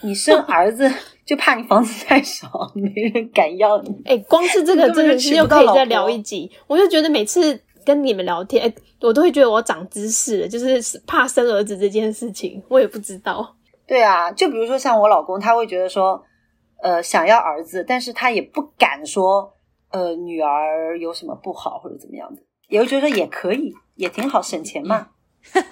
[0.00, 0.90] 你生儿子
[1.28, 4.02] 就怕你房子太少， 没人敢要你。
[4.06, 7.60] 哎，光是这个真的是又可以再聊一集，我就觉得每次。
[7.84, 13.56] 跟你们聊天，我都会觉得我长知识了，就是怕生儿子这件事情，我也不知道。
[13.86, 16.22] 对啊，就比如说像我老公，他会觉得说，
[16.82, 19.54] 呃，想要儿子，但是他也不敢说，
[19.90, 25.08] 呃，女儿有什么不好或者怎么样的，也会觉得也可以，也挺好，省钱嘛。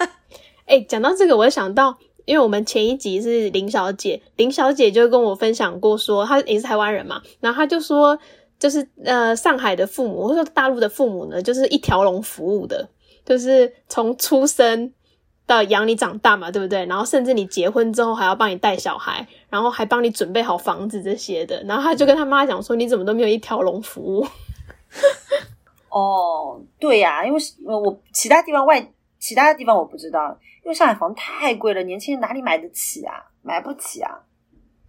[0.64, 8.18] 哎，讲到这个，我想到，因为我们前一集是林小姐，林小姐就跟我分享过，说她也是台湾人嘛，然后她就说。
[8.58, 12.88] 就是呃，上海的父母或者说大陆的父母呢，就是一条龙服务的，
[13.22, 14.90] 就是从出生
[15.44, 16.86] 到养你长大嘛，对不对？
[16.86, 21.62] 然后甚至你结婚之后还要帮你带小孩，然后还帮你准备好房子这些的。
[21.64, 24.26] 然后他就跟他妈讲说：“你怎么都没有一条龙服务？”
[25.92, 28.90] 哦，对呀，因为我其他地方外
[29.26, 33.12] 其他的地方我不知道，因为上海房太贵了，年轻人哪里买得起啊？
[33.42, 34.20] 买不起啊。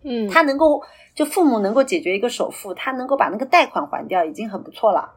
[0.04, 0.80] 嗯，他能够
[1.16, 5.12] 就父母能够解决一个首付，他能够把那个贷款还掉，已经很不错了。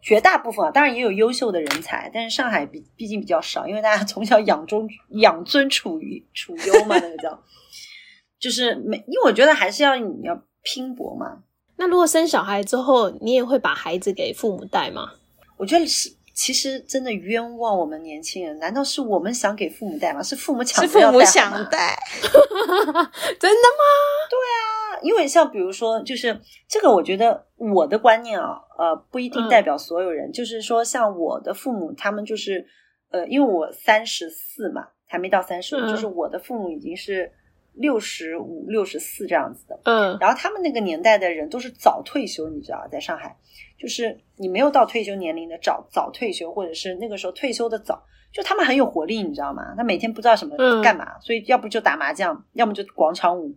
[0.00, 7.38] 绝大部分啊，当然也有优秀的人才，但是上海毕毕竟比较少，因为大家从小养尊养尊处于处优嘛，那个叫
[8.40, 11.42] 就是没，因为我觉得还是要你要拼搏嘛。
[11.76, 15.10] 那如果生小孩之后，你也会把孩子给父母带吗？
[15.58, 16.15] 我觉得是。
[16.36, 20.22] 其实真的冤枉我们年轻人，难道是我们想给父母带吗？
[20.22, 23.82] 是父母抢是父母想带， 真的吗？
[24.28, 30.30] 对啊，因为像比如说，就是这个，我觉得我的观念啊，呃，不一定代表所有人。
[30.30, 32.66] 就是说，像我的父母，他们就是，
[33.10, 37.32] 呃，因为我三十四嘛，还没到三十五，就是我的父母已经是
[37.76, 39.78] 六十五、六十四这样子的。
[39.84, 43.36] 嗯，然后他们那个年代的人都是早退休，你知道，在上海。
[43.78, 49.74] 就是你没有到退休年龄的早早退休，或者是那个时候退休的早，就他们很有活力，你知道吗？
[49.76, 53.54] 他每天不知道什么干嘛，所以要不就打麻将，要么就广场舞，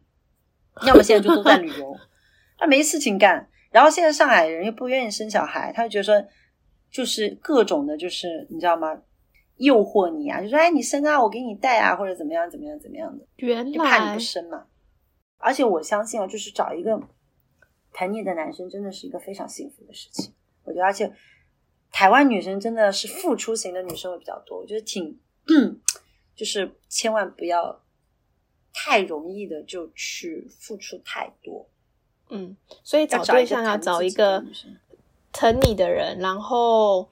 [0.86, 1.96] 要么现在就都在旅游，
[2.60, 3.48] 他没事情干。
[3.72, 6.28] 然后现在上海人又不愿意生小孩，他就觉得说，
[6.92, 9.00] 就是各种的，就是你知道吗？
[9.60, 14.66] 诱惑你啊，就说哎你生啊，我给你带啊，或者怎么样怎么样怎么样的，原就怕你不生嘛。
[15.38, 17.00] 而且我相信啊，就是找一个
[17.94, 20.34] 疼你的男生，真的是一个非常幸福的事情。
[20.64, 21.14] 我觉得，而且
[21.92, 25.18] 台湾女生真的是付出型的女生会比较多，我觉得挺，
[26.36, 27.82] 就是千万不要
[28.74, 31.70] 太容易的就去付出太多。
[32.30, 34.44] 嗯，所以找对象要找一个
[35.32, 37.10] 疼你的人，然后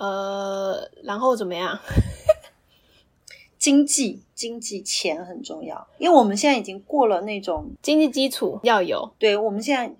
[0.00, 1.78] 呃，然后怎么样？
[3.58, 9.94] 经济经济钱很重要，因为我们现在已经过了那种，经济基础要有，对我们现在，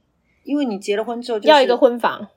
[0.44, 2.28] 因为你结了婚之后、就是，要一个婚房。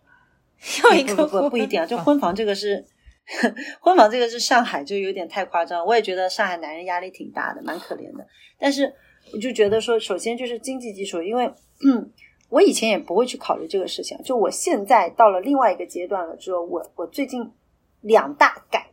[0.84, 2.86] 要一个不不不不一定啊，就婚房这个是
[3.80, 8.28] 婚房这个是上海就有点太夸张，我也觉得上海男人压力挺大的，蛮可怜的。
[8.60, 8.94] 但是
[9.34, 11.46] 我就觉得说，首先就是经济基础，因为
[11.86, 12.12] 嗯，
[12.54, 17.52] 我以前也不会去考虑这个事情，就我现在到了另外一个阶段了之后，我我最近
[18.02, 18.86] 两大感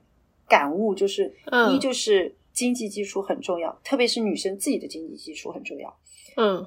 [0.49, 5.95] 感悟就是，嗯一就是经济基础很重要，特别是女生自己的经济基础很重要。
[6.37, 6.67] 嗯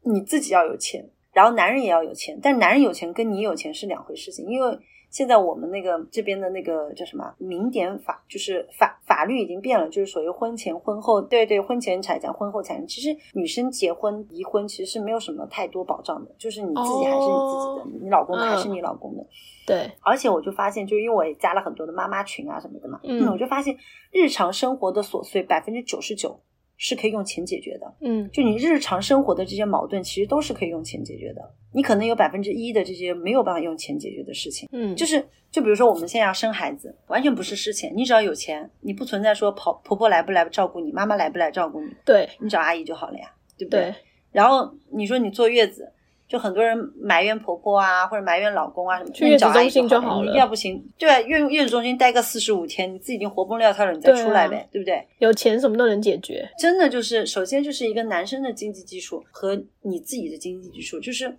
[0.00, 4.78] 你自己要有钱，然后男人也要有钱，但男人有钱跟你有钱是两回事情，因为
[5.14, 12.84] 现在我们那个这边的那个叫什么民典法，就是法法律已经变了，就是所谓婚前婚后，对对，婚前财产，婚后财产。
[12.84, 19.24] 其实女生结婚离婚其实是没有什么太多保障的，就是你自己还是你自己的，哦你老公的还是嗯你老公的。
[19.64, 23.76] 对，而且我就发现，就是因为我也加了很多的妈妈群啊什么的嘛，嗯我就发现
[24.10, 26.40] 日常生活的琐碎百分之九十九
[26.76, 27.94] 是可以用钱解决的。
[28.00, 31.54] 嗯就你日常生活的这些矛盾，其实都是可以用钱解决的。
[31.72, 43.92] 你可能有百分之一的这些没有办法用钱解决的事情，嗯，就是就比如说我们现在要生孩子，完全不是事情，你只要有钱，你不存在说婆婆婆来不来照顾你，妈妈来不来照顾你，对你找阿姨就好了呀，对不对，
[44.30, 45.92] 然后你说你坐月子，
[46.26, 55.06] 就很多人埋怨婆婆啊，或者埋怨老公啊什么，去月子中心就好好了你要不行，对啊，月月子中心待个四十五天，你自己已经活蹦乱跳了，你再出来呗，对不对？
[55.18, 56.48] 有钱什么都能解决。
[56.58, 61.36] 真的就是，首先就是一个男生的经济基础和你自己的经济基础，就是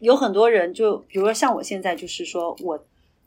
[0.00, 2.86] 有很多人就，比如说像我现在，就是说我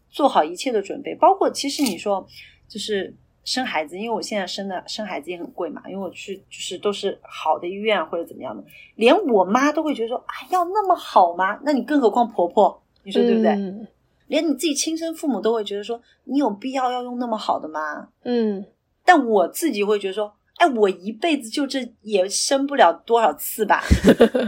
[0.09, 2.25] 做好一切的准备，包括其实你说
[2.67, 3.13] 就是
[3.45, 8.61] 生孩子，因为我现在生的生孩子也很贵嘛，因为我去就是都是好的医院啊或者怎么样的，
[8.95, 11.57] 连我妈都会觉得说，哎，要那么好吗？
[11.63, 13.51] 那你更何况婆婆，你说对不对？
[13.53, 13.87] 嗯
[14.27, 18.07] 连你自己亲生父母都会觉得说，你有必要要用那么好的吗？
[18.23, 18.65] 嗯，
[19.05, 23.83] 但我自己会觉得说，哎，我一辈子就这也生不了多少次吧，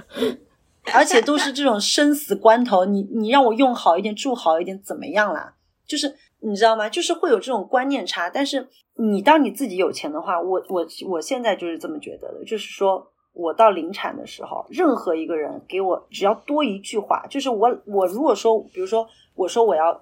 [0.95, 5.53] 而且都是这种生死关头，你你让我用好一点，住好一点，怎么样啦？
[5.85, 6.89] 就是你知道吗？
[6.89, 8.31] 就是会有这种观念差。
[8.31, 8.67] 但是
[8.99, 20.01] 你当你自己有钱的话，我我我现在就是这么觉得的，就是说我到临产的时候，任何一个人给我只要多一句话，就是我我如果说，比如说我说我要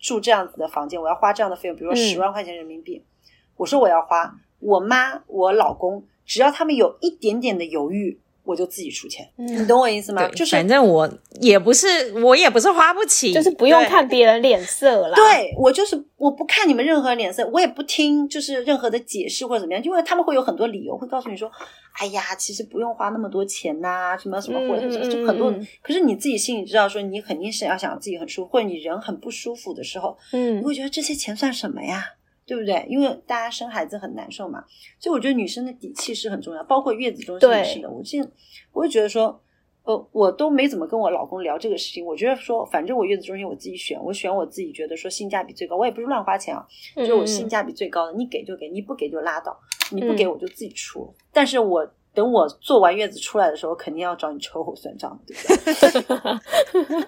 [0.00, 1.98] 住这样子的房间，我要花这样的费用，比如说嗯。
[1.98, 3.04] 十万块钱人民币，
[3.56, 10.28] 我说我要花，我妈我老公只要他们有一点点的犹豫，我就自己出钱，嗯你懂我意思吗？
[10.30, 11.86] 就是反正我也不是，
[12.22, 21.50] 我也不是花不起，就是不用看别人脸色 啦。，对我就是我不看你们任何脸色，我也不听就是任何的解释或者怎么样，因为他们会有很多理由会告诉你说，
[21.98, 25.52] 哎呀，其实不用花那么多钱呐、什么什么或者嗯嗯就很多。
[25.82, 32.04] 可是你自己心里知道，说你肯定是要想自己很舒服，或者你人很不舒服的时候，嗯你会觉得这些钱算什么呀？
[32.46, 32.84] 对不对？
[32.88, 34.64] 因为大家生孩子很难受嘛，
[34.98, 37.90] 所以我觉得女生的底气是很重要，包括月子中心也是的。
[37.90, 38.22] 我现
[38.72, 39.40] 我会觉得说，
[39.84, 42.04] 呃，我都没怎么跟我老公聊这个事情。
[42.04, 49.58] 我觉得说，反正我月子中心我自己选，我选我自己觉得说性价比最高，我也不是乱花钱啊，嗯就是我性价比最高的，你给就给，你不给就拉倒，
[49.90, 51.14] 你不嗯给我就自己出。
[51.32, 55.42] 但是我等我做完月子出来的时候，肯定要找你秋后算账，对不
[56.84, 57.04] 对？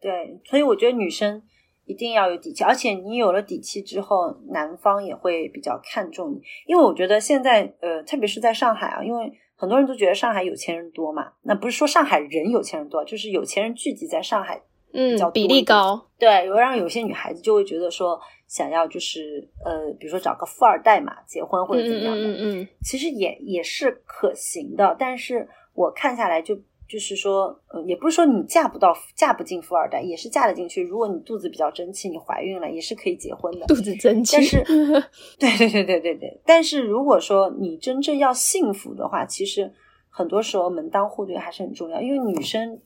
[0.00, 1.42] 对，所以我觉得女生
[1.86, 6.42] 一定要有底气，而且你有了底气之后，男方也会比较看重你。
[6.66, 14.60] 因为我觉得现在，呃，特别是在上海啊，因为很多人都觉得上海有钱人多嘛，那不是说上海人有钱人多，就是有钱人聚集在上海。
[14.92, 16.06] 嗯较，比例高。
[16.18, 30.82] 对，有让有些女孩子就会觉得说，想要就是呃，比如说找个富二代嘛，结婚或者怎么样的，嗯嗯其实也也是可行的，但是我看下来就就是说，呃，也不是说你嫁不到嫁不进富二代，也是嫁得进去。
[30.82, 33.74] 如果你肚子比较争气，你怀孕了也是可以结婚的肚。
[33.74, 34.36] 子争气。
[34.36, 34.64] 但是，
[35.38, 39.72] 对对对对对对，但是如果说你真正要幸福的话，其实
[40.08, 42.80] 很多时候门当户对还是很重要，因为女生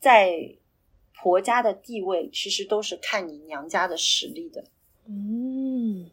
[0.00, 0.32] 在
[1.22, 4.64] 婆家的地位其实都是看你娘家的实力的。
[5.06, 6.10] 嗯，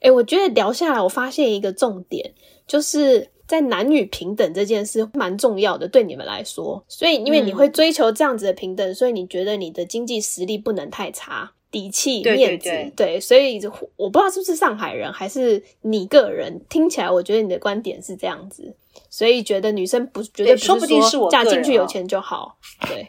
[0.00, 2.34] 哎，我觉得聊下来，我发现一个重点，
[2.66, 6.84] 就是在男女平等这件事蛮重要的，对你们来说。
[6.88, 13.20] 所以，因为你会追求这样子的平等，所以你觉得你的经济实力不能太差，底气、面子，对。
[13.20, 13.60] 所以，
[13.96, 18.74] 我不知道是不是上海人，还是你个人听起来，我觉得你的观点是这样子，
[19.10, 22.58] 所以觉得女生不绝对说不定是我嫁进去有钱就好，
[22.88, 23.08] 对。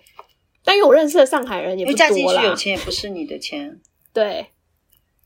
[0.64, 2.10] 但因为我认识的上海人也不多啦。
[2.10, 3.80] 嫁进去有钱也不是你的钱，
[4.12, 4.48] 对。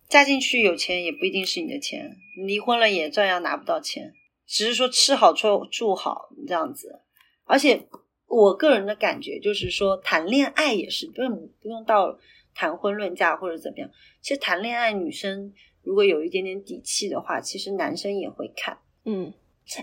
[0.10, 4.12] 嫁进去有钱也不一定是你的钱，离婚了也照样拿不到钱，
[4.50, 7.00] 只是说吃好住住好这样子。
[7.46, 7.88] 而且
[8.28, 12.18] 我个人的感觉就是说，谈恋爱也是不用不用到
[12.56, 13.90] 谈婚论嫁或者怎么样。
[14.22, 18.78] 其实谈恋爱，女生如果有一点点底气的话，其实男生也会看。
[19.06, 19.32] 嗯，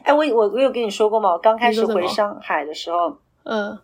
[0.03, 1.33] 哎，我我我有跟你说过吗？
[1.33, 3.79] 我刚开始回上海的时候，嗯。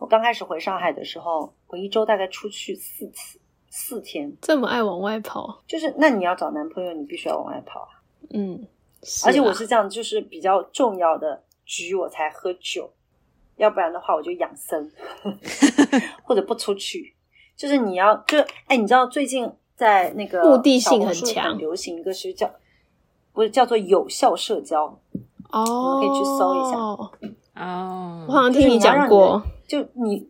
[0.00, 4.32] 我刚开始回上海的时候，我一周大概出去四次，四天。
[4.40, 7.98] 这么爱往外跑，就是那你要找男朋友，你必须要往外跑啊。
[8.30, 8.64] 嗯，
[9.24, 12.90] 而且我是这样，就是比较重要的局我才喝酒，
[13.56, 14.90] 要不然的话我就养生，
[16.24, 17.14] 或者不出去。
[17.56, 22.48] 就是你要，就哎，你知道最近在那个目的性很强，流行一个是叫
[23.32, 24.84] 不是叫做有效社交
[25.50, 26.76] 哦，可以去搜一下。
[27.56, 29.42] 哦，我好像听你讲过。
[29.66, 30.28] 就你，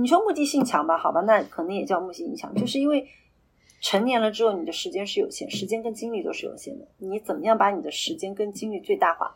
[0.00, 0.96] 你说目的性强吧？
[0.96, 3.06] 好吧，那可能也叫目的性强，就是因为
[3.82, 6.86] 成年了之后，你的时间是有限，时间跟精力都是有限的。
[6.98, 9.34] 你怎么样把你的时间跟精力最大化？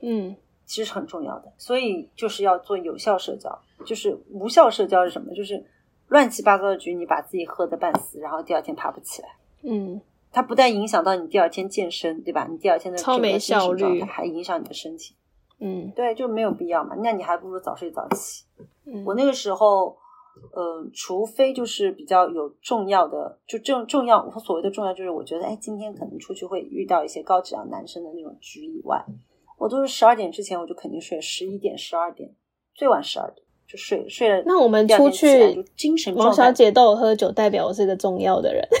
[0.00, 0.34] 嗯，
[0.64, 1.52] 其实是很重要的。
[1.58, 5.34] 所以就是要做有效社交，就是无效社交是什么？
[5.34, 5.62] 就是
[6.06, 9.28] 乱七八糟的局，你把自己喝得半死，然后第二天爬不起来。
[9.62, 12.46] 嗯，它不但影响到你第二天健身，对吧？
[12.48, 15.14] 你第二天的超没效率，还影响你的身体。
[15.58, 16.94] 嗯，对，就没有必要嘛。
[17.02, 18.44] 那你还不如早睡早起。
[19.04, 19.98] 我那个时候，
[20.52, 29.04] 呃，除非就是比较有重要的，就重重要，我所谓的重要，就是我觉得，哎，今天可能出去会遇到一些高质量男生的那种局以外，
[29.58, 32.34] 我都是十二点之前我就肯定睡，十一点、十二点，
[32.74, 34.42] 最晚十二点就睡睡了。
[34.46, 38.66] 那我们出去，精神王小姐都有喝酒，代表我是一个重要的人。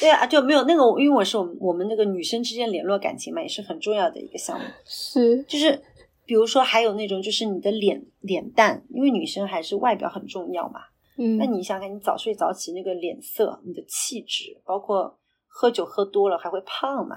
[0.00, 4.64] 对啊，就没有那个，因为我是我们我们那个女生之间联络感情嘛，也是很重要的一个项目。
[4.86, 5.82] 是，就是
[6.28, 10.80] 比如说还有那种，就是你的脸脸蛋，因为女生还是外表很重要嘛。
[11.16, 17.16] 嗯，那你想想，你早睡早起，那个脸色、你的气质，包括喝酒喝多了还会胖嘛？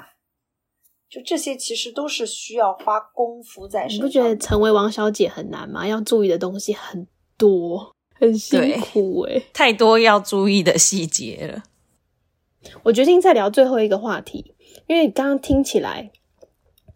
[1.09, 3.97] 就这些其实都是需要花功夫在身上。
[3.97, 5.85] 你不觉得成为王小姐很难吗？
[5.85, 7.05] 要注意的东西很
[7.37, 11.63] 多，很辛苦哎， 太多要注意的细节了。
[12.83, 14.55] 我决定再聊最后一个话题，
[14.87, 16.11] 因为刚刚听起来，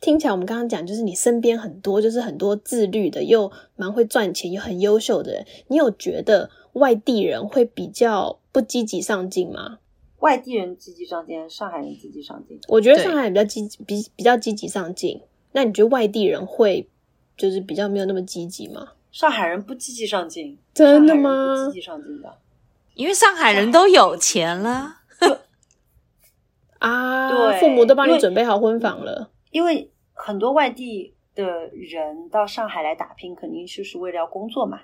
[0.05, 9.79] 听起来我们刚刚讲就是你身边很多就是很多自律的，又蛮会赚钱又很优秀的人，你有觉得外地人会比较不积极上进吗？
[10.19, 12.59] 外地人积极上进，上海人积极上进？
[12.67, 15.19] 我觉得上海人比较积极，比比较积极上进。
[15.53, 16.87] 那你觉得外地人会
[17.35, 18.89] 就是比较没有那么积极吗？
[19.11, 21.65] 上海人不积极上进，真的吗？
[21.65, 22.31] 积极上进的，
[22.93, 24.97] 因为上海人都有钱了。
[26.77, 29.31] 啊，对，父母都帮你准备好婚房了。
[29.49, 34.79] 因为很多外地的人到上海来打拼，肯定就是为了要工作嘛，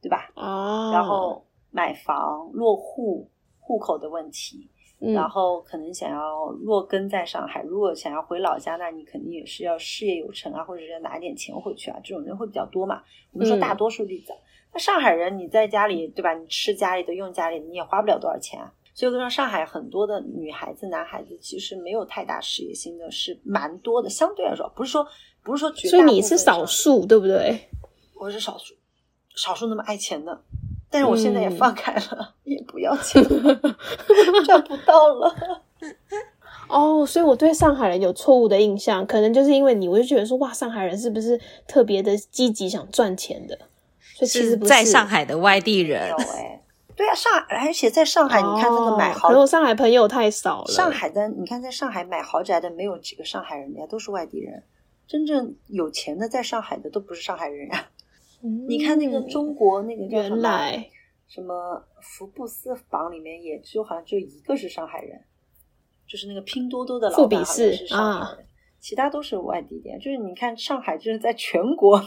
[0.00, 0.30] 对吧？
[0.34, 4.68] 哦，然后买房、落户、户口的问题，
[4.98, 7.62] 然后可能想要落根在上海。
[7.62, 13.02] 如果想要回老家，那你肯定也是要事业有成啊，或者是要拿点钱回去啊，这种人会比较多嘛。
[13.32, 14.34] 我们说大多数例子，
[14.72, 16.34] 那上海人你在家里，对吧？
[16.34, 18.72] 你吃家里的，用家里的，你也花不了多少钱啊。
[18.98, 24.08] 所以，说上海很多的女孩子、男孩子其实没有太大事业心的，是蛮多的。
[24.08, 25.06] 相对来说，不是说
[25.42, 27.68] 不是说绝大，所以你是少数，对不对？
[28.18, 28.72] 我是少数，
[29.34, 30.40] 少数那么爱钱的。
[30.88, 33.54] 但是我现在也放开了，也不要钱了，
[34.46, 35.62] 赚不到了。
[36.68, 41.38] 哦，所以我对上海人有错误的印象，可能就是因为你，我就觉得说，哇，上海人是不是
[41.68, 43.58] 特别的积极，想赚钱的？
[44.14, 46.10] 所以其实在上海的外地人。
[46.96, 50.72] 对啊，上海，而且在上海，你看那个买豪，可我上海朋友太少了。
[50.72, 54.62] 上海的，你看在上海买豪宅的没有几个上海人呀，都是外地人。
[55.06, 57.90] 真正有钱的在上海的都不是上海人呀。
[58.66, 60.70] 你看那个中国那个叫什么
[61.26, 65.20] 什么福布斯榜里面也只有好像就一个是上海人，
[66.08, 68.46] 就是那个拼多多的老板是上海人，
[68.80, 69.98] 其他都是外地的。
[69.98, 72.00] 就是你看上海，就是在全国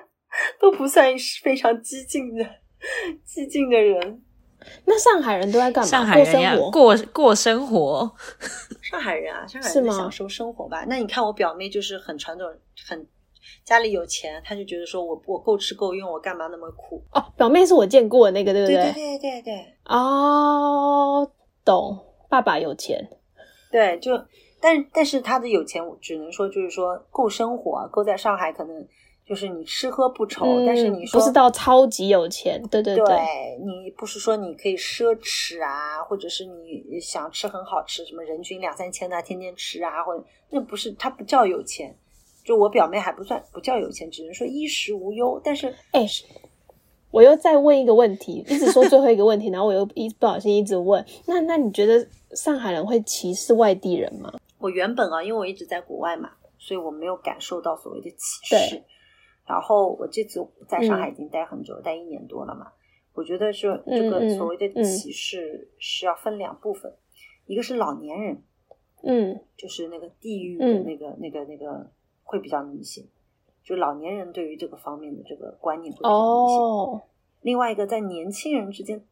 [0.60, 2.44] 都不算是非常激进的
[3.24, 4.22] 激进的人。
[4.84, 5.90] 那上海人都在干嘛？
[5.90, 8.10] 上海人呀，过过生活。
[8.82, 10.84] 上海人啊，上海人享受生活吧。
[10.88, 12.46] 那你看我表妹就是很传统，
[12.86, 13.06] 很
[13.64, 17.02] 家里有钱，她就觉得说我我够吃够用，我干嘛那么苦？
[17.12, 18.76] 哦，表妹是我见过的那个，对不对？
[18.76, 19.74] 对对对对对。
[19.86, 21.30] 哦，
[21.64, 22.02] 懂。
[22.28, 23.08] 爸爸有钱，
[23.70, 24.20] 对，就
[24.60, 28.84] 但但是他的有钱，我只能说就是说够生活啊，够在上海可能
[29.26, 33.04] 就是你吃喝不愁，嗯但是你说不是到超级有钱，对对对
[33.60, 41.92] 你不是说你可以奢侈啊，或者是你想吃很好吃，什么人均两三千的、天天吃啊，或者那不是他不叫有钱。
[42.44, 45.40] 就我表妹还不算不叫有钱，只能说衣食无忧。
[45.42, 46.06] 但是哎、
[47.10, 52.06] 我又再问一个问题，一直说最后一个问题，然后我又一不小心一直问，那那你觉得
[52.36, 54.32] 上海人会歧视外地人吗？
[54.58, 58.84] 我原本啊，因为我一直在国外嘛，所以我没有感受到所谓的歧视对。
[59.46, 62.72] 然后我这次在上海已经待很久，待一年多了嘛。
[63.14, 66.92] 我觉得是这个所谓的嗯歧视是要分两部分，
[67.46, 68.42] 一个是老年人，
[69.02, 71.90] 嗯就是那个地域的嗯那个、那个那个
[72.22, 73.04] 会比较明显，
[73.64, 76.58] 就老年人对于这个方面的这个观念会比较明显。
[76.58, 77.02] 哦，
[77.40, 79.02] 另外一个在年轻人之间，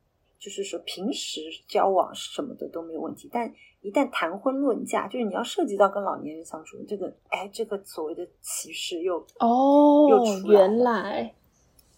[0.45, 11.35] 就是说平时交往什么的都没有问题，但一旦谈婚论嫁，就是你要涉及到跟老年人相处，这个哎，这个所谓的歧视又哦又出，来了原来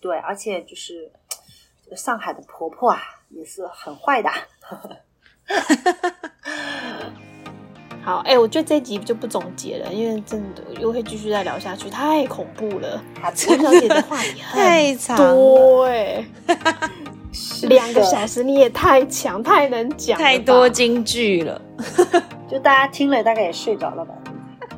[0.00, 1.10] 对，而且就是
[1.96, 4.30] 上海的婆婆啊，也是很坏的。
[8.04, 13.02] 好，哎、我觉得这一集就不总结了，因为真的又会继续再聊下去，太恐怖了。
[13.16, 17.15] 她王小姐的话题 太多 哎、是
[17.68, 21.60] 两个小时你也太强，太能讲，太多金句了。
[22.50, 24.14] 就大家听了大概也睡着了吧？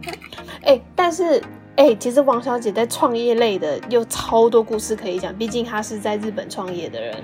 [0.64, 1.42] 哎、但是
[1.76, 7.14] 哎、其实王小姐在创业类的有超多故事可以讲，毕竟她是在日本创业的人。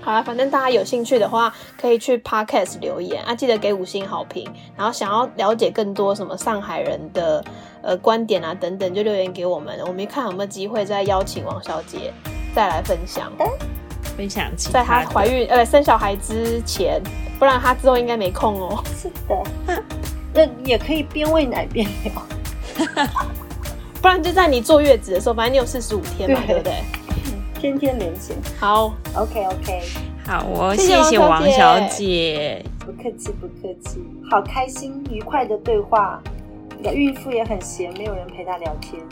[0.00, 4.48] 好了，反正大家有兴趣的话，可以去 Podcast 留言啊，记得给五星好评。
[4.76, 7.44] 然后想要了解更多什么上海人的
[7.82, 12.12] 呃观点啊等等，就留言给我们，我们看有没有机会再邀请王小姐
[12.54, 13.32] 再来分享，
[14.16, 17.00] 分享其在她怀孕呃生小孩之前，
[17.38, 18.82] 不然她之后应该没空哦。
[18.96, 19.82] 是的，
[20.34, 22.12] 那也可以边喂奶边聊，
[24.00, 26.74] 不然就在你坐月子的时候，反正你有四十五天嘛，对对不对？
[27.60, 28.36] 天天连线。
[28.60, 29.82] 好，OK OK，
[30.26, 32.64] 好哦，谢谢谢王小姐王小姐。
[32.80, 36.22] 不客气不客气，好开心愉快的对话。
[36.78, 39.02] 那个孕妇也很闲，没有人陪她聊天。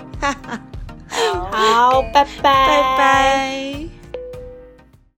[1.09, 1.49] 好
[1.93, 4.04] 好，拜拜，拜拜。